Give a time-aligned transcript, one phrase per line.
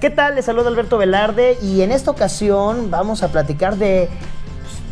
[0.00, 0.34] ¿Qué tal?
[0.34, 4.10] Les saluda Alberto Velarde y en esta ocasión vamos a platicar de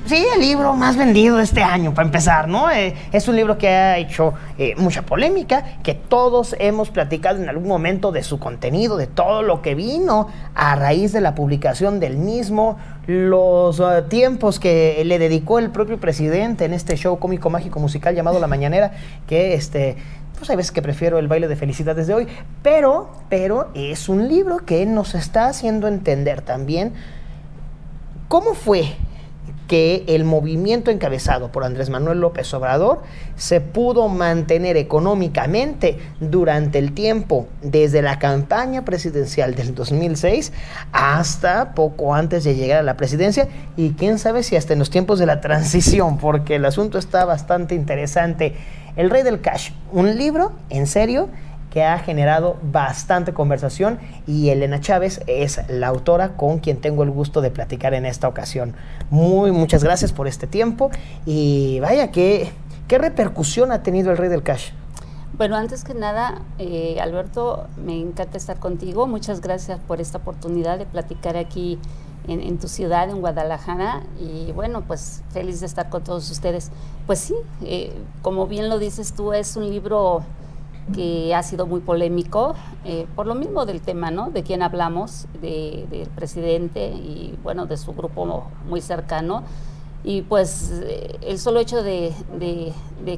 [0.06, 2.70] Sí, el libro más vendido de este año, para empezar, ¿no?
[2.70, 7.48] Eh, es un libro que ha hecho eh, mucha polémica, que todos hemos platicado en
[7.48, 12.00] algún momento de su contenido, de todo lo que vino a raíz de la publicación
[12.00, 12.76] del mismo,
[13.06, 18.14] los eh, tiempos que le dedicó el propio presidente en este show cómico mágico musical
[18.14, 18.92] llamado La Mañanera,
[19.26, 19.96] que este
[20.36, 22.28] pues hay veces que prefiero el baile de felicidades de hoy,
[22.62, 26.92] pero, pero es un libro que nos está haciendo entender también
[28.28, 28.96] cómo fue
[29.68, 33.02] que el movimiento encabezado por Andrés Manuel López Obrador
[33.36, 40.52] se pudo mantener económicamente durante el tiempo desde la campaña presidencial del 2006
[40.92, 43.48] hasta poco antes de llegar a la presidencia.
[43.76, 47.24] Y quién sabe si hasta en los tiempos de la transición, porque el asunto está
[47.24, 48.54] bastante interesante.
[48.96, 51.28] El Rey del Cash, un libro, en serio,
[51.74, 57.10] que ha generado bastante conversación y Elena Chávez es la autora con quien tengo el
[57.10, 58.76] gusto de platicar en esta ocasión.
[59.10, 60.92] Muy, muchas gracias por este tiempo
[61.26, 62.52] y vaya, ¿qué,
[62.86, 64.70] qué repercusión ha tenido el Rey del Cash?
[65.36, 69.08] Bueno, antes que nada, eh, Alberto, me encanta estar contigo.
[69.08, 71.80] Muchas gracias por esta oportunidad de platicar aquí
[72.28, 74.04] en, tu ciudad, en Guadalajara.
[74.20, 76.70] Y bueno, pues feliz de estar con todos ustedes.
[77.08, 80.22] Pues sí, eh, como bien lo dices tú, es un libro
[80.92, 82.54] que ha sido muy polémico,
[82.84, 84.30] eh, por lo mismo del tema, ¿no?
[84.30, 89.44] De quién hablamos, del presidente y, bueno, de su grupo muy cercano.
[90.02, 92.12] Y pues eh, el solo hecho de,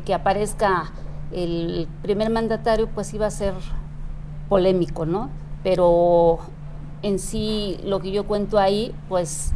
[0.04, 0.92] que aparezca
[1.32, 3.54] el primer mandatario, pues iba a ser
[4.48, 5.30] polémico, ¿no?
[5.64, 6.38] Pero
[7.02, 9.52] en sí, lo que yo cuento ahí, pues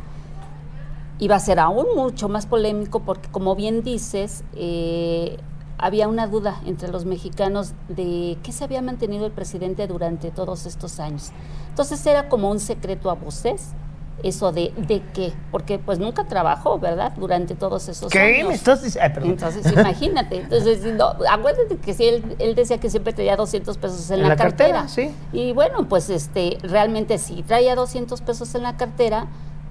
[1.20, 5.38] iba a ser aún mucho más polémico porque, como bien dices, eh,
[5.80, 10.66] había una duda entre los mexicanos de qué se había mantenido el presidente durante todos
[10.66, 11.30] estos años.
[11.68, 13.74] Entonces era como un secreto a voces
[14.22, 17.12] eso de, de qué, porque pues nunca trabajó, ¿verdad?
[17.16, 18.40] Durante todos esos ¿Qué?
[18.40, 18.54] años.
[18.54, 20.36] Entonces, Entonces, imagínate.
[20.36, 22.04] Entonces, no, acuérdate que sí,
[22.38, 24.88] él, decía que siempre traía 200 pesos en, la, cartera.
[24.88, 25.10] Sí.
[25.32, 29.26] Y bueno, pues este, realmente sí, traía 200 pesos en la cartera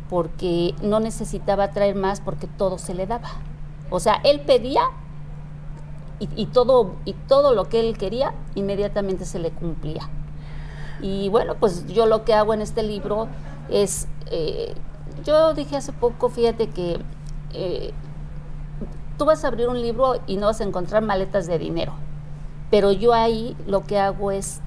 [0.09, 3.29] porque no necesitaba traer más porque todo se le daba.
[3.91, 4.81] O sea, él pedía
[6.19, 10.09] y, todo, y todo lo que él quería inmediatamente se le cumplía.
[11.01, 13.27] Y bueno, pues yo lo que hago en este libro
[13.69, 14.73] es, eh,
[15.23, 16.99] yo dije hace poco, fíjate que
[17.53, 17.93] eh,
[19.17, 21.93] tú vas a abrir un libro y no vas a encontrar maletas de dinero,
[22.69, 24.59] pero yo ahí lo que hago es,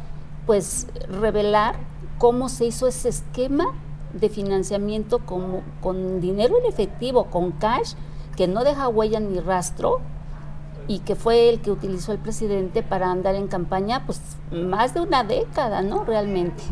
[0.47, 1.77] pues, revelar
[2.19, 3.67] cómo se hizo ese esquema
[4.15, 7.95] de financiamiento con, con dinero en efectivo, con cash,
[8.37, 10.01] que no deja huella ni rastro,
[10.89, 14.21] y que fue el que utilizó el presidente para andar en campaña, pues
[14.51, 16.05] más de una década, ¿no?
[16.05, 16.63] Realmente.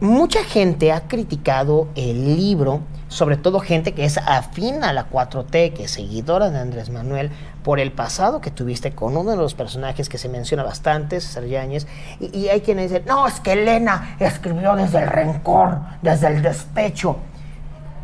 [0.00, 5.74] Mucha gente ha criticado el libro, sobre todo gente que es afín a la 4T,
[5.74, 7.30] que es seguidora de Andrés Manuel,
[7.62, 11.44] por el pasado que tuviste con uno de los personajes que se menciona bastante, César
[11.44, 11.86] Yáñez,
[12.18, 16.42] y, y hay quienes dicen, no, es que Elena escribió desde el rencor, desde el
[16.42, 17.18] despecho.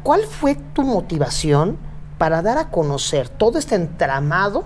[0.05, 1.79] ¿Cuál fue tu motivación
[2.17, 4.65] para dar a conocer todo este entramado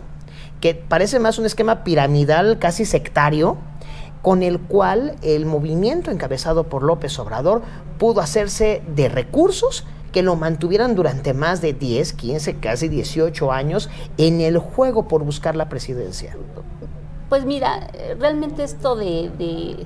[0.63, 3.59] que parece más un esquema piramidal, casi sectario,
[4.23, 7.63] con el cual el movimiento encabezado por López Obrador
[7.99, 13.91] pudo hacerse de recursos que lo mantuvieran durante más de 10, 15, casi 18 años
[14.19, 16.37] en el juego por buscar la presidencia.
[17.29, 17.89] Pues mira,
[18.21, 19.85] realmente esto de, de,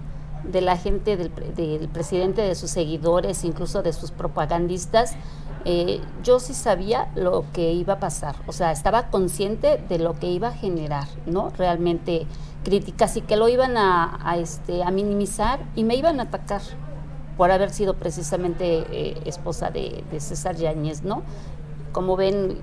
[0.53, 5.17] la gente, del, del presidente, de sus seguidores, incluso de sus propagandistas,
[5.69, 10.17] eh, yo sí sabía lo que iba a pasar, o sea, estaba consciente de lo
[10.17, 11.51] que iba a generar, ¿no?
[11.51, 12.29] Realmente
[12.63, 16.61] críticas y que lo iban a, este, a minimizar y me iban a atacar
[17.37, 21.25] por haber sido precisamente eh, esposa de, César Yáñez, ¿no?
[21.91, 22.59] Como ven,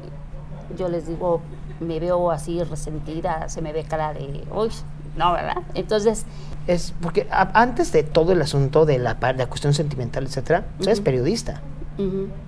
[0.77, 1.41] yo les digo,
[1.81, 4.69] me veo así resentida, se me ve cara de, uy,
[5.17, 5.61] no, ¿verdad?
[5.73, 6.25] Entonces...
[6.67, 11.01] Es porque antes de todo el asunto de la, la cuestión sentimental, etcétera, uh eres
[11.01, 11.61] periodista.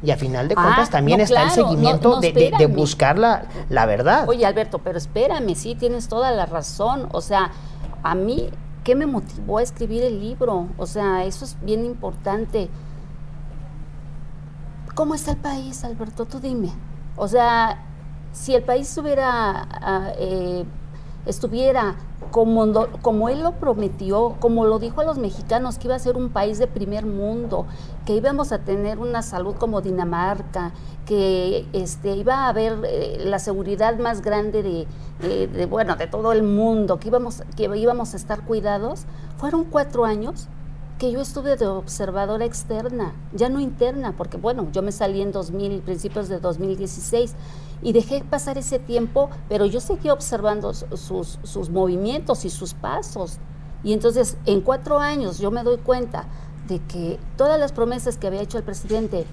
[0.01, 4.27] Y a final de cuentas ah, también está el seguimiento de, buscar la, la, verdad.
[4.27, 7.07] Oye, Alberto, pero espérame, sí, tienes toda la razón.
[7.11, 7.51] O sea,
[8.01, 8.49] a mí,
[8.83, 10.67] ¿qué me motivó a escribir el libro?
[10.77, 12.69] O sea, eso es bien importante.
[14.95, 16.25] ¿Cómo está el país, Alberto?
[16.25, 16.71] Tú dime.
[17.15, 17.85] O sea,
[18.31, 20.65] si el país estuviera, ah, eh,
[21.27, 21.95] estuviera
[22.31, 26.17] como, como él lo prometió, como lo dijo a los mexicanos, que iba a ser
[26.17, 27.65] un país de primer mundo,
[28.05, 30.73] que íbamos a tener una salud como Dinamarca,
[31.05, 34.87] que este, iba a haber eh, la seguridad más grande de,
[35.47, 39.05] de, bueno, de todo el mundo, que íbamos, que íbamos a estar cuidados,
[39.37, 40.49] fueron cuatro años
[40.97, 45.31] que yo estuve de observadora externa, ya no interna, porque bueno, yo me salí en
[45.31, 47.35] 2000, principios de 2016
[47.81, 53.39] y dejé pasar ese tiempo, pero yo seguí observando sus, sus movimientos y sus pasos.
[53.83, 56.27] Y entonces en cuatro años yo me doy cuenta
[56.67, 59.25] de que todas las promesas que había hecho el presidente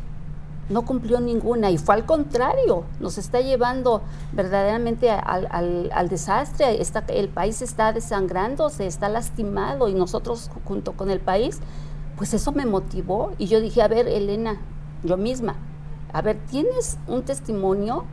[0.68, 7.28] no cumplió ninguna y fue al contrario, nos está llevando verdaderamente al, desastre, está, el
[7.28, 11.60] país está desangrando, se está lastimado y nosotros junto con el país,
[12.16, 14.60] pues eso me motivó y yo dije, a ver, Elena,
[15.02, 15.56] yo misma,
[16.12, 18.04] a ver, tienes un testimonio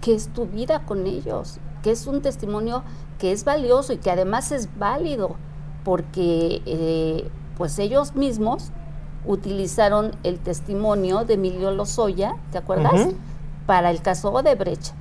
[0.00, 2.82] que es tu vida con ellos, que es un testimonio
[3.18, 5.36] que es valioso y que además es válido,
[5.84, 8.72] porque eh, pues ellos mismos
[9.26, 13.08] utilizaron el testimonio de Emilio Lozoya, ¿te acuerdas?
[13.66, 14.92] Para el caso Odebrecht.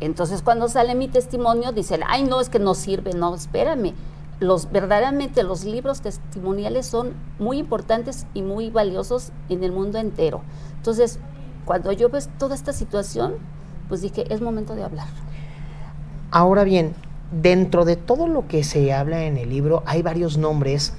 [0.00, 3.94] Entonces cuando sale mi testimonio dicen, ay no, es que no sirve, no, espérame.
[4.40, 10.42] Los, verdaderamente los libros testimoniales son muy importantes y muy valiosos en el mundo entero.
[10.76, 11.20] Entonces,
[11.64, 13.34] cuando yo veo toda esta situación,
[13.88, 15.06] pues dije, es momento de hablar.
[16.32, 16.94] Ahora bien,
[17.30, 20.94] dentro de todo lo que se habla en el libro, hay varios nombres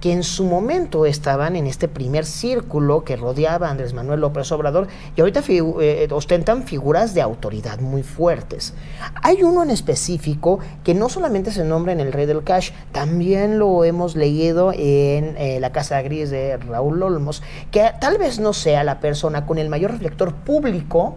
[0.00, 4.50] que en su momento estaban en este primer círculo que rodeaba a Andrés Manuel López
[4.52, 8.74] Obrador y ahorita eh, ostentan figuras de autoridad muy fuertes.
[9.22, 13.58] Hay uno en específico que no solamente se nombra en El Rey del Cash, también
[13.58, 18.52] lo hemos leído en eh, La Casa Gris de Raúl Olmos, que tal vez no
[18.52, 21.16] sea la persona con el mayor reflector público,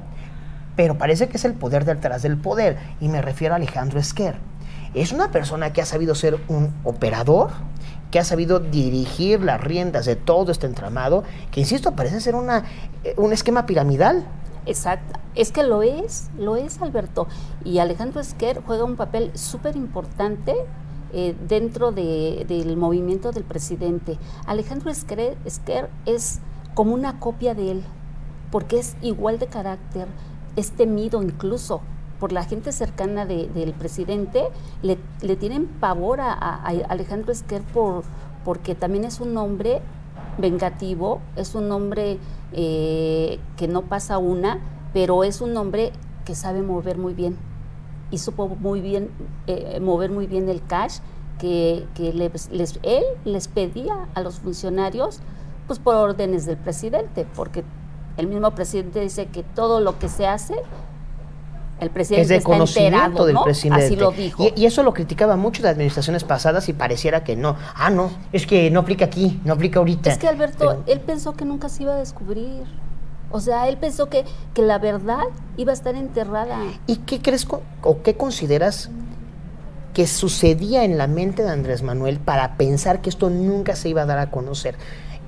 [0.75, 4.36] pero parece que es el poder detrás del poder, y me refiero a Alejandro Esquer.
[4.94, 7.52] Es una persona que ha sabido ser un operador,
[8.12, 12.66] que ha sabido dirigir las riendas de todo este entramado, que insisto, parece ser una,
[13.04, 14.26] eh, un esquema piramidal.
[14.66, 17.28] Exacto, es que lo es, lo es Alberto.
[17.64, 20.54] Y Alejandro Esquer juega un papel súper importante
[21.12, 24.20] eh, dentro del movimiento del presidente.
[24.46, 26.40] Alejandro Esquer, Esquer es
[26.76, 27.84] como una copia de él,
[28.52, 30.08] porque es igual de carácter,
[30.56, 31.82] es temido incluso
[32.19, 34.44] por la gente cercana del presidente,
[34.81, 34.98] le,
[35.38, 36.31] tienen pavor a,
[36.89, 38.04] Alejandro Esquer por,
[38.44, 39.81] porque también es un hombre
[40.38, 42.18] vengativo, es un hombre
[42.51, 44.60] eh, que no pasa una,
[44.94, 45.92] pero es un hombre
[46.25, 47.38] que sabe mover muy bien
[48.12, 49.10] y supo muy bien
[49.48, 51.00] eh, mover muy bien el cash
[51.38, 51.88] que,
[52.51, 55.22] les, él les pedía a los funcionarios
[55.68, 57.63] pues por órdenes del presidente, porque
[58.18, 60.56] el mismo presidente dice que todo lo que se hace
[61.80, 63.86] el presidente es de conocimiento del presidente.
[63.86, 64.48] Así lo dijo.
[64.56, 67.56] Y, eso lo criticaba mucho de administraciones pasadas y pareciera que no.
[67.76, 70.12] Ah, no, es que no aplica aquí, no aplica ahorita.
[70.12, 72.66] Es que Alberto, él pensó que nunca se iba a descubrir.
[73.31, 75.24] O sea, él pensó que, que la verdad
[75.58, 76.58] iba a estar enterrada.
[76.88, 77.48] ¿Y qué crees
[77.84, 78.90] o qué consideras
[79.94, 84.02] que sucedía en la mente de Andrés Manuel para pensar que esto nunca se iba
[84.02, 84.75] a dar a conocer?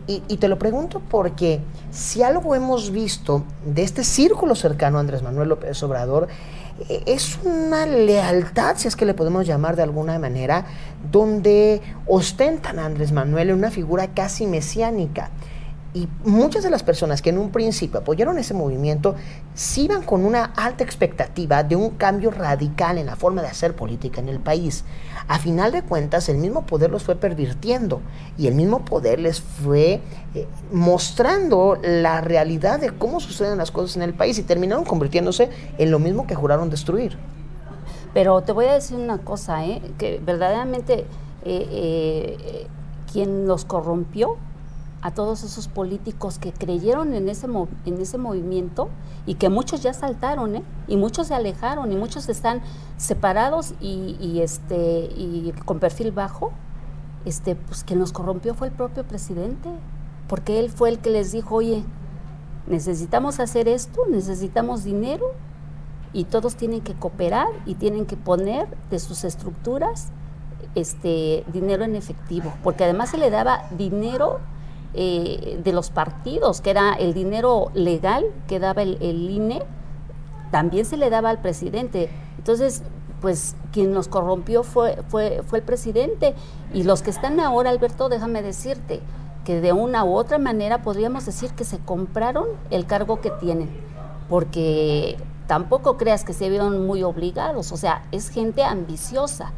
[0.08, 1.62] Y, te lo pregunto porque
[1.92, 6.28] si algo hemos visto de este círculo cercano a Andrés Manuel López Obrador,
[6.90, 10.66] eh, es una lealtad, si es que le podemos llamar de alguna manera,
[11.12, 15.30] donde ostentan a Andrés Manuel en una figura casi mesiánica.
[15.94, 19.16] Y muchas de las personas que en un principio apoyaron ese movimiento
[19.54, 23.76] sí iban con una alta expectativa de un cambio radical en la forma de hacer
[23.76, 24.86] política en el país.
[25.28, 28.00] A final de cuentas, el mismo poder los fue pervirtiendo
[28.38, 30.00] y el mismo poder les fue
[30.34, 35.50] eh, mostrando la realidad de cómo suceden las cosas en el país y terminaron convirtiéndose
[35.78, 37.18] en lo mismo que juraron destruir.
[38.14, 39.82] Pero te voy a decir una cosa, ¿eh?
[39.98, 41.06] que verdaderamente
[41.44, 42.68] eh,
[43.12, 44.38] quien los corrompió
[45.02, 47.48] a todos esos políticos que creyeron en ese,
[47.86, 48.90] en ese movimiento
[49.26, 50.64] y que muchos ya saltaron, ¿eh?
[50.88, 52.62] y muchos se alejaron, y muchos están
[52.98, 56.52] separados y, este, y con perfil bajo,
[57.26, 59.70] este, pues quien nos corrompió fue el propio presidente,
[60.28, 61.84] porque él fue el que les dijo, oye,
[62.68, 65.26] necesitamos hacer esto, necesitamos dinero,
[66.14, 70.10] y todos tienen que cooperar y tienen que poner de sus estructuras
[70.76, 74.40] este dinero en efectivo, porque además se le daba dinero
[74.94, 79.64] eh, de los partidos, que era el dinero legal que daba el, INE,
[80.52, 82.10] también se le daba al presidente.
[82.38, 82.84] Entonces,
[83.22, 86.34] pues quien nos corrompió fue, fue, fue el presidente.
[86.74, 89.02] Y los que están ahora, Alberto, déjame decirte,
[89.46, 93.70] que de una u otra manera podríamos decir que se compraron el cargo que tienen,
[94.30, 95.18] porque
[95.48, 99.52] tampoco creas que se vieron muy obligados, o sea, es gente ambiciosa.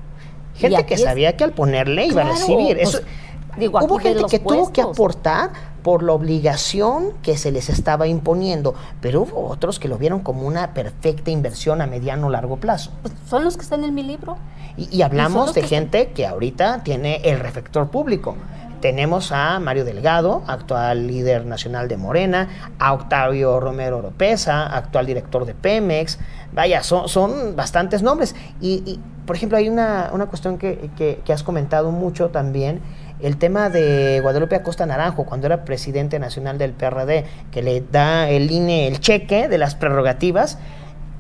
[0.56, 2.78] Gente que sabía que al ponerle iba a recibir.
[2.78, 3.12] Eso, pues,
[3.58, 5.52] Hubo gente que tuvo que aportar
[5.84, 10.48] por la obligación que se les estaba imponiendo, pero hubo otros que lo vieron como
[10.48, 12.92] una perfecta inversión a mediano o largo plazo.
[13.02, 14.38] Pues son los que están en mi libro.
[14.78, 18.36] Y, hablamos de gente que ahorita tiene el reflector público
[18.84, 25.46] tenemos a Mario Delgado, actual líder nacional de Morena, a Octavio Romero Oropesa, actual director
[25.46, 26.20] de Pemex.
[26.52, 28.36] Vaya, son, son bastantes nombres.
[28.60, 32.82] Y, por ejemplo, hay una, cuestión que, que, has comentado mucho también,
[33.24, 38.30] el tema de Guadalupe Acosta Naranjo, cuando era presidente nacional del PRD, que le da
[38.30, 40.60] el INE el cheque de las prerrogativas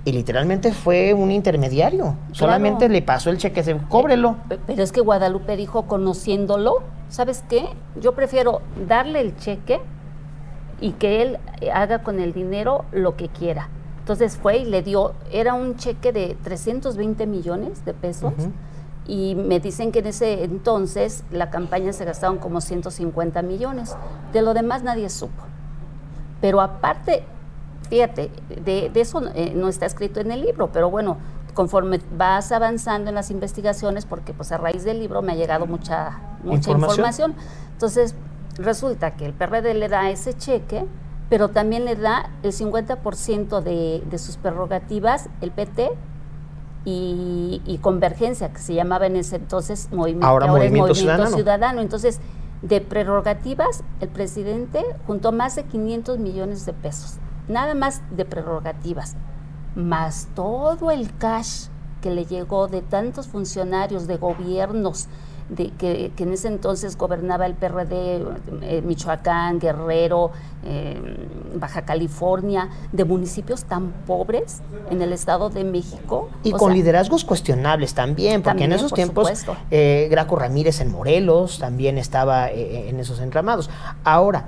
[0.03, 2.17] y literalmente fue un intermediario.
[2.33, 4.36] Solamente le pasó el cheque, se cóbrelo.
[4.67, 7.69] Pero es que Guadalupe dijo, conociéndolo, ¿sabes qué?
[8.01, 9.79] Yo prefiero darle el cheque
[10.81, 11.39] y que él
[11.74, 13.69] haga con el dinero lo que quiera.
[14.00, 18.33] Entonces fue y le dio, era un cheque de 320 millones de pesos.
[19.05, 23.95] Y me dicen que en ese entonces la campaña se gastaron como 150 millones.
[24.31, 25.43] De lo demás nadie supo.
[26.39, 27.25] Pero aparte,
[27.89, 28.31] Fíjate,
[28.63, 31.17] de, eso eh, no está escrito en el libro, pero bueno,
[31.53, 35.67] conforme vas avanzando en las investigaciones, porque pues a raíz del libro me ha llegado
[35.67, 37.36] mucha, mucha información.
[37.74, 38.15] Entonces,
[38.57, 40.86] resulta que el PRD le da ese cheque,
[41.29, 45.91] pero también le da el 50% de, de sus prerrogativas el PT
[46.85, 51.35] y, Convergencia, que se llamaba en ese entonces Movimiento, ahora, Movimiento, Ciudadano.
[51.35, 51.81] Ciudadano.
[51.81, 52.19] Entonces,
[52.61, 59.15] de prerrogativas, el presidente juntó más de 500 millones de pesos nada más de prerrogativas,
[59.75, 61.67] más todo el cash
[62.01, 65.07] que le llegó de tantos funcionarios, de gobiernos,
[65.50, 68.23] de, que, en ese entonces gobernaba el PRD,
[68.62, 70.31] eh, Michoacán, Guerrero,
[70.65, 71.00] eh,
[71.55, 76.29] Baja California, de municipios tan pobres en el Estado de México.
[76.43, 79.29] Y con liderazgos cuestionables también, porque en esos tiempos
[79.71, 83.69] eh, Graco Ramírez en Morelos también estaba en esos entramados.
[84.03, 84.45] Ahora,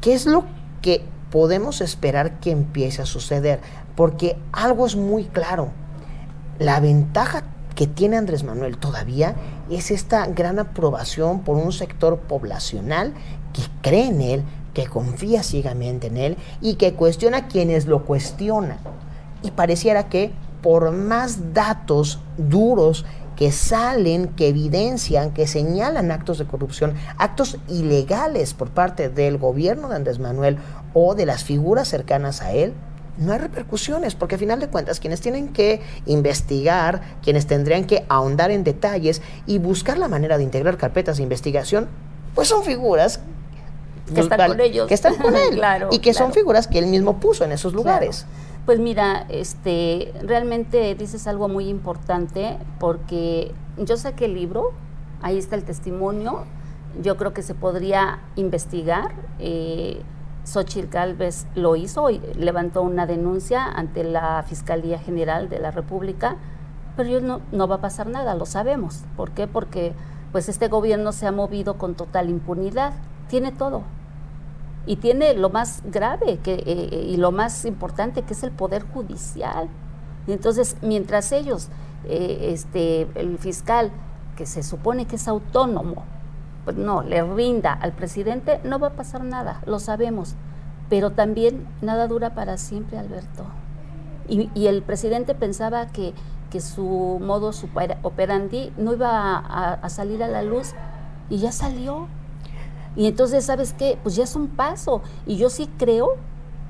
[0.00, 0.44] ¿qué es lo
[0.82, 3.60] que podemos esperar que empiece a suceder,
[3.96, 5.70] porque algo es muy claro.
[6.58, 9.34] La ventaja que tiene Andrés Manuel todavía
[9.70, 13.14] es esta gran aprobación por un sector poblacional
[13.52, 14.42] que cree en él,
[14.74, 18.78] que confía ciegamente en él y que cuestiona a quienes lo cuestionan.
[19.42, 23.04] Y pareciera que por más datos duros
[23.36, 29.88] que salen, que evidencian, que señalan actos de corrupción, actos ilegales por parte del gobierno
[29.88, 30.58] de Andrés Manuel
[30.92, 32.74] o de las figuras cercanas a él,
[33.18, 38.04] no hay repercusiones, porque al final de cuentas quienes tienen que investigar, quienes tendrían que
[38.08, 41.88] ahondar en detalles y buscar la manera de integrar carpetas de investigación,
[42.34, 43.20] pues son figuras
[44.14, 44.88] que están con ellos.
[44.88, 45.60] Que están con él.
[45.90, 48.26] y que son figuras que él mismo puso en esos lugares.
[48.66, 54.72] Pues mira, este, realmente dices algo muy importante porque yo saqué el libro,
[55.22, 56.44] ahí está el testimonio,
[57.02, 59.12] yo creo que se podría investigar.
[59.38, 60.02] Eh,
[60.44, 66.36] Xochitl Galvez lo hizo y levantó una denuncia ante la Fiscalía General de la República,
[66.96, 69.04] pero no, no va a pasar nada, lo sabemos.
[69.16, 69.46] ¿Por qué?
[69.46, 69.92] Porque
[70.32, 72.92] pues este gobierno se ha movido con total impunidad,
[73.28, 73.82] tiene todo,
[74.86, 78.50] y tiene lo más grave que, eh, eh, y lo más importante que es el
[78.50, 79.68] poder judicial.
[80.26, 81.68] entonces, mientras ellos,
[82.04, 83.90] eh, este, el fiscal,
[84.36, 86.04] que se supone que es autónomo,
[86.72, 90.34] pues no, le rinda al presidente, no va a pasar nada, lo sabemos.
[90.88, 93.44] Pero también nada dura para siempre, Alberto.
[94.28, 96.14] Y, el presidente pensaba que,
[96.50, 97.50] que su modo
[98.02, 100.74] operandi no iba a salir a la luz
[101.30, 102.08] y ya salió.
[102.96, 103.98] Y entonces, ¿sabes qué?
[104.02, 105.02] Pues ya es un paso.
[105.26, 106.16] Y yo sí creo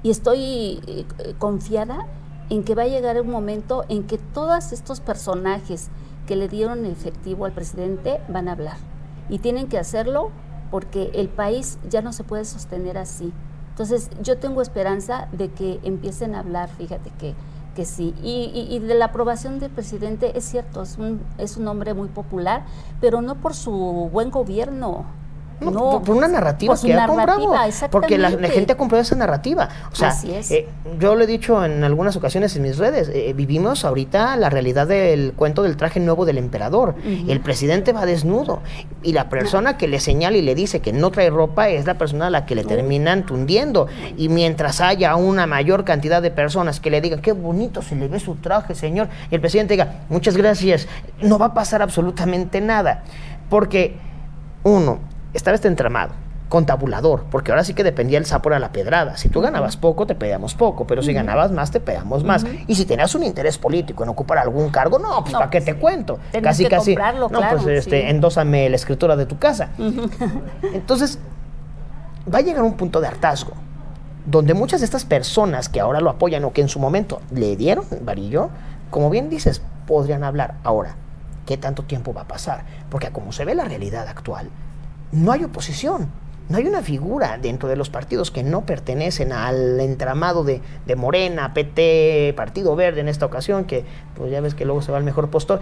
[0.02, 1.06] y estoy eh,
[1.38, 2.06] confiada
[2.50, 5.88] en que va a llegar un momento en que todos estos personajes
[6.26, 8.89] que le dieron efectivo al presidente van a hablar.
[9.30, 10.30] Y tienen que hacerlo
[10.70, 13.32] porque el país ya no se puede sostener así.
[13.70, 17.34] Entonces, yo tengo esperanza de que empiecen a hablar, fíjate que,
[17.74, 18.14] que sí.
[18.22, 22.64] Y, de la aprobación del presidente, es cierto, es un, es un hombre muy popular,
[23.00, 25.06] pero no por su buen gobierno,
[25.60, 27.54] no, por una narrativa que ha comprado.
[27.90, 29.68] Porque la, gente ha comprado esa narrativa.
[29.92, 33.10] O sea, eh, yo lo he dicho en algunas ocasiones en mis redes.
[33.12, 36.94] Eh, vivimos ahorita la realidad del cuento del traje nuevo del emperador.
[37.04, 38.60] El presidente va desnudo.
[39.02, 41.98] Y la persona que le señala y le dice que no trae ropa es la
[41.98, 43.86] persona a la que le terminan tundiendo.
[44.16, 48.08] Y mientras haya una mayor cantidad de personas que le digan, qué bonito se le
[48.08, 50.88] ve su traje, señor, y el presidente diga, muchas gracias,
[51.22, 53.04] no va a pasar absolutamente nada.
[53.48, 53.96] Porque,
[54.62, 55.00] uno,
[55.34, 56.12] estaba este entramado
[56.50, 59.16] con tabulador, porque ahora sí que dependía el sapo a la pedrada.
[59.16, 62.44] Si tú ganabas poco, te pedíamos poco, pero si ganabas más, te pedíamos más.
[62.66, 65.76] Y si tenías un interés político en ocupar algún cargo, no, pues ¿para qué te
[65.76, 66.18] cuento?
[66.42, 66.96] Casi, que casi.
[66.96, 69.70] no, pues este, endósame la escritura de tu casa.
[70.74, 71.20] Entonces,
[72.32, 73.52] va a llegar un punto de hartazgo,
[74.26, 77.54] donde muchas de estas personas que ahora lo apoyan o que en su momento le
[77.54, 78.50] dieron varillo,
[78.90, 80.96] como bien dices, podrían hablar ahora.
[81.46, 82.64] ¿Qué tanto tiempo va a pasar?
[82.90, 84.50] Porque como se ve la realidad actual,
[85.12, 86.08] no hay oposición.
[86.48, 90.96] No hay una figura dentro de los partidos que no pertenecen al entramado de, de
[90.96, 93.84] Morena, PT, Partido Verde en esta ocasión, que
[94.16, 95.60] pues ya ves que luego se va al mejor postor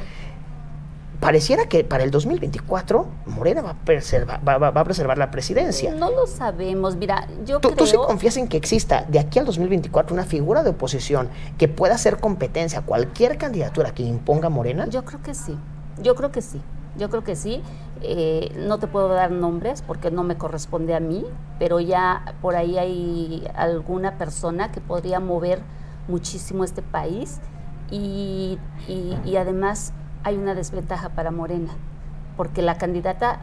[1.20, 5.94] pareciera que para el 2024 Morena va a preservar, va, a preservar la presidencia.
[5.94, 7.78] No lo sabemos, mira, yo ¿Tú, creo...
[7.78, 11.68] ¿Tú sí confías en que exista de aquí al 2024 una figura de oposición que
[11.68, 14.86] pueda hacer competencia a cualquier candidatura que imponga Morena?
[14.88, 15.56] Yo creo que sí,
[16.00, 16.60] yo creo que sí,
[16.98, 17.62] yo creo que sí.
[18.02, 21.24] Eh, no te puedo dar nombres porque no me corresponde a mí,
[21.58, 25.60] pero ya por ahí hay alguna persona que podría mover
[26.06, 27.40] muchísimo este país
[27.90, 31.72] y, y además hay una desventaja para Morena,
[32.36, 33.40] porque la candidata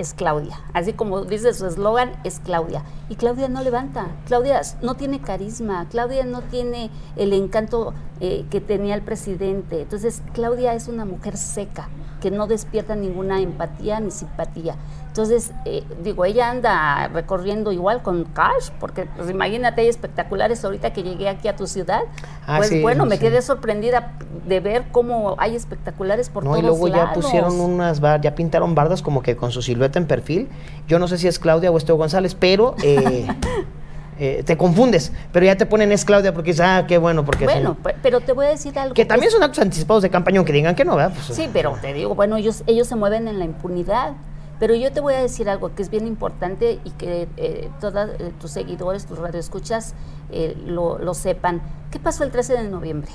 [0.00, 0.58] es Claudia.
[0.72, 2.82] Así como dice su eslogan, es Claudia.
[3.08, 8.60] Y Claudia no levanta, Claudia no tiene carisma, Claudia no tiene el encanto eh, que
[8.60, 9.82] tenía el presidente.
[9.82, 11.88] Entonces, Claudia es una mujer seca,
[12.20, 14.76] que no despierta ninguna empatía ni simpatía.
[15.08, 20.92] Entonces, eh, digo, ella anda recorriendo igual con cash, porque pues, imagínate, hay espectaculares ahorita
[20.92, 22.02] que llegué aquí a tu ciudad.
[22.46, 24.12] Ah, pues bueno, me quedé sorprendida
[24.46, 26.78] de ver cómo hay espectaculares por no, todos lados.
[26.78, 30.48] Y luego ya pusieron unas, ya pintaron bardas como que con su silueta en perfil.
[30.86, 32.76] Yo no sé si es Claudia o Esteo González, pero...
[32.82, 33.26] Eh,
[34.20, 37.46] eh, te confundes, pero ya te ponen es Claudia porque dices, ah, qué bueno, porque...
[37.46, 38.94] Bueno, pero te voy a decir algo.
[38.94, 41.14] Que también son actos anticipados de campaña, aunque digan que no, ¿verdad?
[41.14, 44.12] Pues, sí, pero te digo, bueno, ellos, ellos se mueven en la impunidad.
[44.58, 48.10] Pero yo te voy a decir algo que es bien importante y que eh, todos
[48.18, 49.94] eh, tus seguidores, tus radioescuchas
[50.30, 51.62] eh, lo, lo sepan.
[51.90, 53.10] ¿Qué pasó el 13 de noviembre?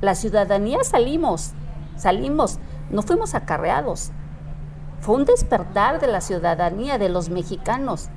[0.00, 1.50] La ciudadanía salimos,
[1.96, 4.12] salimos, no fuimos acarreados.
[5.00, 8.08] Fue un despertar de la ciudadanía, de los mexicanos.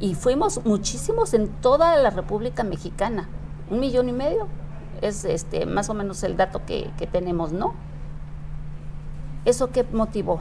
[0.00, 3.28] Y fuimos muchísimos en toda la República Mexicana.
[3.70, 4.48] Un millón y medio
[5.02, 7.74] es este, más o menos el dato que, que tenemos, ¿no?
[9.44, 10.40] ¿Eso qué motivó?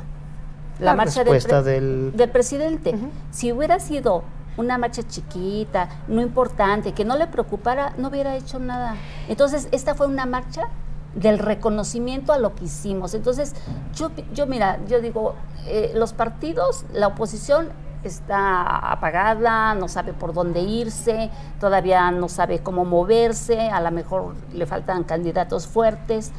[0.80, 2.30] la, marcha del, del...
[2.30, 2.96] presidente.
[3.32, 4.24] Si hubiera sido
[4.58, 8.96] una marcha chiquita, no importante, que no le preocupara, no hubiera hecho nada.
[9.28, 10.70] Entonces, esta fue una marcha
[11.16, 13.14] del reconocimiento a lo que hicimos.
[13.14, 13.56] Entonces,
[13.96, 17.70] yo, yo mira, yo digo, eh, los partidos, la oposición
[18.04, 24.36] está apagada, no sabe por dónde irse, todavía no sabe cómo moverse, a lo mejor
[24.54, 26.32] le faltan candidatos fuertes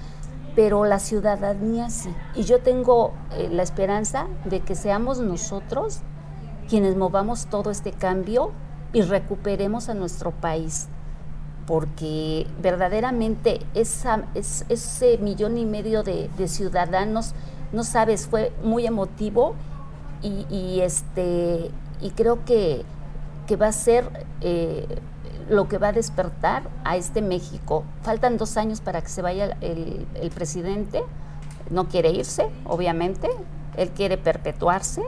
[0.54, 2.12] pero la ciudadanía sí.
[2.34, 6.00] Y yo tengo eh, la esperanza de que seamos nosotros
[6.68, 8.52] quienes movamos todo este cambio
[8.92, 10.88] y recuperemos a nuestro país,
[11.66, 17.34] porque verdaderamente esa, ese millón y medio de, ciudadanos,
[17.72, 19.54] no sabes, fue muy emotivo
[20.22, 22.84] y, este, y creo que,
[23.46, 24.26] que va a ser...
[24.40, 24.86] Eh,
[25.50, 27.84] lo que va a despertar a este México.
[28.02, 31.02] Faltan dos años para que se vaya el, presidente,
[31.70, 33.28] no quiere irse, obviamente,
[33.76, 35.02] él quiere perpetuarse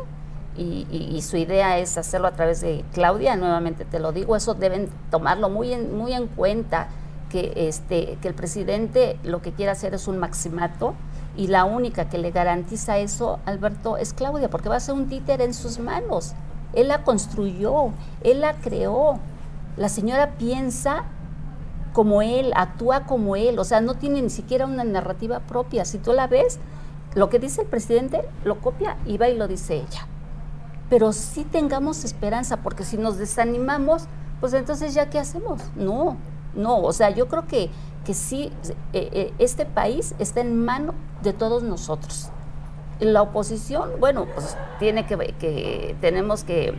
[0.56, 4.90] y, su idea es hacerlo a través de Claudia, nuevamente te lo digo, eso deben
[5.10, 6.88] tomarlo muy en, muy en cuenta,
[7.30, 10.94] que, este, que el presidente lo que quiere hacer es un maximato
[11.36, 15.08] y la única que le garantiza eso, Alberto, es Claudia, porque va a ser un
[15.08, 16.34] títer en sus manos.
[16.74, 17.90] Él la construyó,
[18.22, 19.18] él la creó,
[19.76, 21.04] la señora piensa
[21.92, 25.84] como él, actúa como él, o sea, no tiene ni siquiera una narrativa propia.
[25.84, 26.58] Si tú la ves,
[27.14, 30.06] lo que dice el presidente lo copia y va y lo dice ella.
[30.88, 34.04] Pero sí tengamos esperanza, porque si nos desanimamos,
[34.40, 35.60] pues entonces ya qué hacemos?
[35.76, 36.16] No,
[36.54, 37.70] no, o sea, yo creo que,
[38.04, 38.52] que sí,
[38.92, 42.30] eh, eh, este país está en mano de todos nosotros.
[43.00, 46.74] La oposición, bueno, pues tiene que, que tenemos que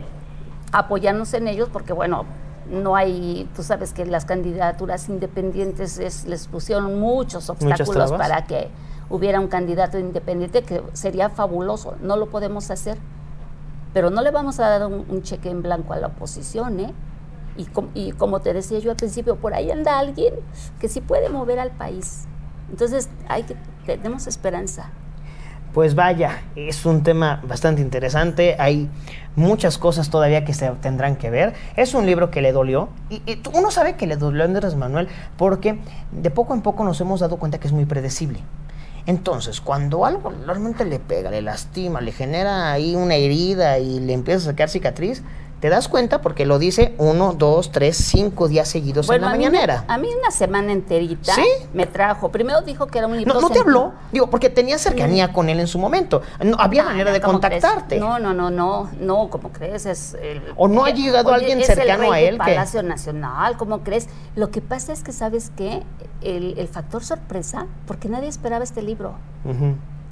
[0.72, 2.24] apoyarnos en ellos, porque bueno,
[2.70, 8.68] no hay, tú sabes que las candidaturas independientes les pusieron muchos obstáculos para que
[9.10, 12.98] hubiera un candidato independiente que sería fabuloso, no lo podemos hacer,
[13.92, 16.92] pero no le vamos a dar un, cheque en blanco a la oposición, ¿eh?
[17.56, 20.34] Y, y, como te decía yo al principio, por ahí anda alguien
[20.80, 22.24] que sí puede mover al país.
[22.70, 24.90] Entonces, hay que, tenemos esperanza.
[25.72, 28.54] Pues vaya, es un tema bastante interesante.
[28.60, 28.88] Hay
[29.34, 31.52] muchas cosas todavía que se tendrán que ver.
[31.76, 32.90] Es un libro que le dolió.
[33.10, 35.78] Y, uno sabe que le dolió a Andrés Manuel porque
[36.12, 38.38] de poco en poco nos hemos dado cuenta que es muy predecible.
[39.06, 44.14] Entonces, cuando algo realmente le pega, le lastima, le genera ahí una herida y le
[44.14, 45.22] empieza a sacar cicatriz,
[45.64, 46.20] ¿Te das cuenta?
[46.20, 49.86] Porque lo dice uno, dos, tres, cinco días seguidos en la mañanera.
[49.88, 51.32] a mí una semana enterita
[51.72, 52.30] me trajo.
[52.30, 53.94] Primero dijo que era un No, no te habló.
[54.12, 56.20] Digo, porque tenía cercanía con él en su momento.
[56.44, 57.98] No, había ah, manera de contactarte.
[57.98, 60.18] No, no, no, no, no, como crees, es
[60.58, 62.36] O no ha llegado alguien cercano a él.
[62.36, 64.10] Palacio Nacional, ¿cómo crees?
[64.36, 65.82] Lo que pasa es que, ¿sabes qué?
[66.20, 69.14] El, factor sorpresa, porque nadie esperaba este libro.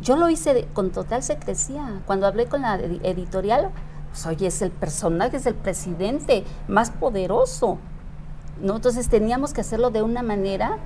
[0.01, 2.01] Yo lo hice con total secrecía.
[2.07, 3.71] Cuando hablé con la editorial,
[4.13, 7.79] pues oye, es el personaje, es el presidente más poderoso.
[8.61, 8.77] ¿no?
[8.77, 10.77] Entonces teníamos que hacerlo de una manera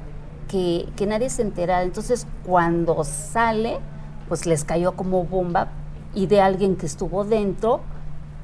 [0.48, 1.82] que, que nadie se enterara.
[1.82, 3.78] Entonces cuando sale,
[4.28, 5.68] pues les cayó como bomba
[6.14, 7.80] y de alguien que estuvo dentro,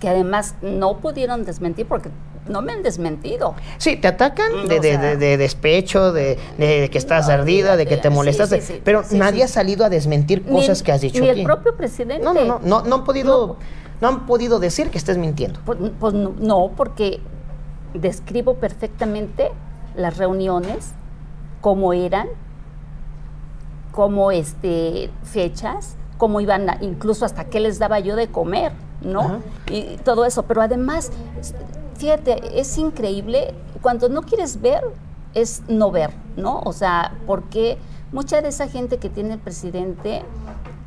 [0.01, 2.11] que además no pudieron desmentir porque
[2.49, 3.55] no me han desmentido.
[3.79, 8.53] Sí, te atacan de, de, despecho, de, que estás ardida, de que te molestas,
[8.85, 11.21] pero nadie ha salido a desmentir cosas que has dicho.
[11.21, 12.23] Ni el propio presidente.
[12.23, 13.57] No, no, no, no, han podido, no,
[14.09, 15.61] han podido decir que estés mintiendo.
[15.65, 17.21] Pues, pues no, porque
[17.95, 19.51] describo perfectamente
[19.97, 20.93] las reuniones,
[21.61, 22.29] cómo eran,
[23.93, 29.41] cómo este, fechas, cómo iban, incluso hasta qué les daba yo de comer, ¿no?
[29.71, 30.45] Y todo eso.
[30.45, 31.11] Pero además,
[31.97, 34.83] fíjate, es increíble, cuando no quieres ver,
[35.35, 36.61] es no ver, ¿no?
[36.65, 37.79] O sea, porque
[38.13, 40.23] mucha de esa gente que tiene el presidente,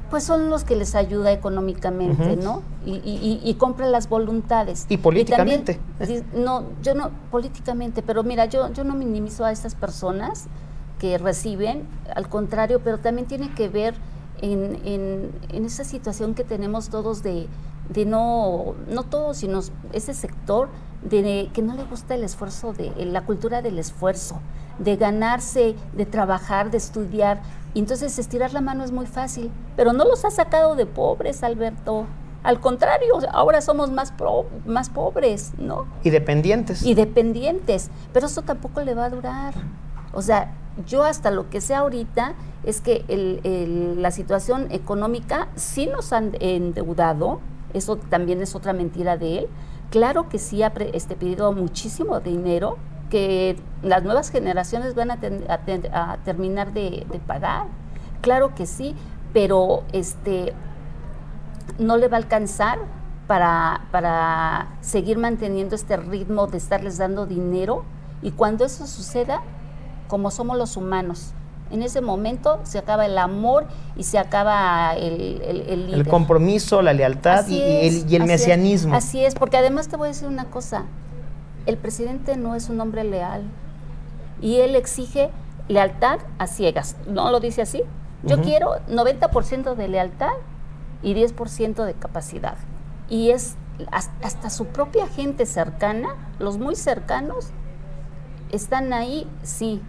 [0.09, 2.61] pues son los que les ayuda económicamente, ¿no?
[2.85, 4.85] Y, y, compra las voluntades.
[4.89, 5.79] Y políticamente.
[6.33, 10.45] no, yo no, políticamente, pero mira, yo, yo no minimizo a estas personas
[10.99, 11.83] que reciben,
[12.15, 13.95] al contrario, pero también tiene que ver
[14.41, 17.47] en, en, en esa situación que tenemos todos de,
[17.89, 19.61] de no, no todos, sino
[19.93, 20.69] ese sector
[21.03, 24.39] de que no le gusta el esfuerzo, de la cultura del esfuerzo,
[24.79, 27.41] de ganarse, de trabajar, de estudiar.
[27.73, 31.43] Y entonces estirar la mano es muy fácil, pero no los ha sacado de pobres,
[31.43, 32.05] Alberto.
[32.43, 34.13] Al contrario, ahora somos más,
[34.65, 35.87] más pobres, ¿no?
[36.03, 36.83] Y dependientes.
[36.83, 39.53] Y dependientes, pero eso tampoco le va a durar.
[40.13, 40.53] O sea,
[40.85, 43.03] yo hasta lo que sé ahorita es que
[43.97, 47.39] la situación económica sí nos han endeudado,
[47.73, 49.49] eso también es otra mentira de él,
[49.89, 52.77] Claro que sí ha este, pedido muchísimo dinero
[53.09, 55.17] que las nuevas generaciones van a,
[56.23, 57.67] terminar de, pagar.
[58.21, 58.95] Claro que sí,
[59.33, 60.53] pero este
[61.77, 62.79] no le va a alcanzar
[63.27, 67.83] para, para seguir manteniendo este ritmo de estarles dando dinero.
[68.21, 69.41] Y cuando eso suceda,
[70.07, 71.33] como somos los humanos,
[71.71, 76.93] en ese momento se acaba el amor y se acaba el, el, el, compromiso, la
[76.93, 78.95] lealtad y, el, y el mesianismo.
[78.95, 80.85] así es, porque además te voy a decir una cosa,
[81.65, 83.43] el presidente no es un hombre leal
[84.41, 85.31] y él exige
[85.67, 87.83] lealtad a ciegas, ¿no lo dice así?
[88.23, 90.33] Yo quiero 90% de lealtad
[91.03, 92.55] y 10% de capacidad.
[93.07, 93.55] Y es
[93.91, 97.49] hasta su propia gente cercana, los muy cercanos,
[98.51, 99.81] están ahí, sí,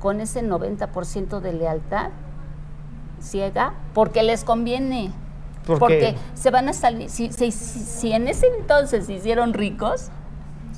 [0.00, 2.10] con ese 90% de lealtad
[3.20, 5.12] ciega porque les conviene.
[5.64, 10.10] porque se van a salir, si, si, en ese entonces se hicieron ricos,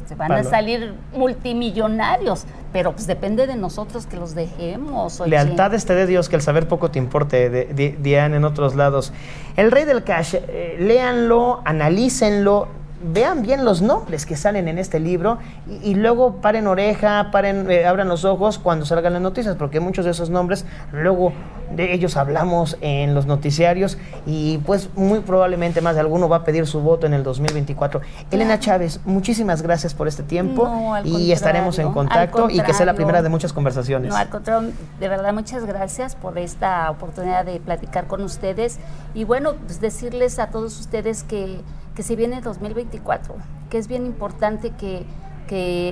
[0.09, 5.21] se van a salir multimillonarios, pero pues depende de nosotros que los dejemos.
[5.27, 9.13] Lealtad esté de Dios, que el saber poco te importe, de, Diane en otros lados.
[9.57, 12.69] El rey del cash, eh, léanlo, analícenlo,
[13.03, 15.39] vean bien los nombres que salen en este libro
[15.83, 20.05] y, luego paren oreja, paren, eh, abran los ojos cuando salgan las noticias, porque muchos
[20.05, 21.33] de esos nombres luego
[21.75, 26.45] de ellos hablamos en los noticiarios y pues muy probablemente más de alguno va a
[26.45, 28.01] pedir su voto en el 2024.
[28.31, 32.95] Elena Chávez, muchísimas gracias por este tiempo y estaremos en contacto y que sea la
[32.95, 34.11] primera de muchas conversaciones.
[34.11, 38.79] No, al contrario, de verdad muchas gracias por esta oportunidad de platicar con ustedes
[39.15, 41.61] y bueno, pues decirles a todos ustedes que
[41.99, 43.35] que se viene 2024,
[43.71, 45.05] que es bien importante que,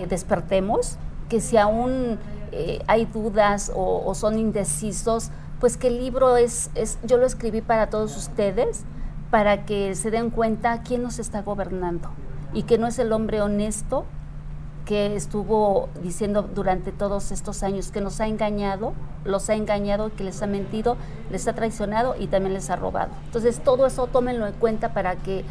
[0.08, 2.20] despertemos, que si aún
[2.52, 7.60] eh, hay dudas o, son indecisos, pues que el libro es, es, yo lo escribí
[7.60, 8.84] para todos ustedes,
[9.32, 12.08] para que se den cuenta quién nos está gobernando
[12.54, 14.04] y que no es el hombre honesto
[14.84, 18.92] que estuvo diciendo durante todos estos años que nos ha engañado,
[19.24, 20.96] los ha engañado, que les ha mentido,
[21.32, 23.10] les ha traicionado y también les ha robado.
[23.24, 25.44] Entonces todo eso tómenlo en cuenta para que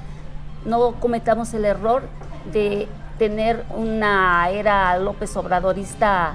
[0.66, 2.04] no cometamos el error
[2.52, 6.34] de tener una era López Obradorista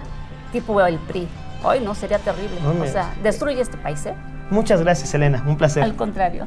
[0.53, 1.29] tipo el PRI.
[1.63, 2.57] Hoy no, sería terrible.
[2.81, 4.05] o sea, destruye este país.
[4.07, 4.15] ¿eh?
[4.51, 5.45] Muchas gracias, Elena.
[5.47, 5.83] Un placer.
[5.83, 6.47] Al contrario.